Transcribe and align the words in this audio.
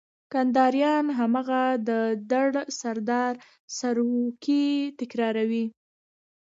کنداريان 0.31 1.05
هماغه 1.19 1.63
د 1.87 1.89
ډر 2.31 2.47
سردار 2.79 3.33
سروکی 3.77 4.67
تکراروي. 4.99 5.65